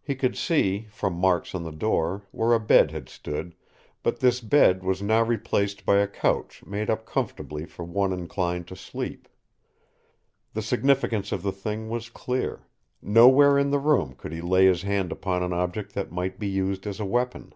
[0.00, 3.54] He could see, from marks on the floor, where a bed had stood,
[4.02, 8.66] but this bed was now replaced by a couch made up comfortably for one inclined
[8.68, 9.28] to sleep.
[10.54, 12.62] The significance of the thing was clear
[13.02, 16.48] nowhere in the room could he lay his hand upon an object that might be
[16.48, 17.52] used as a weapon!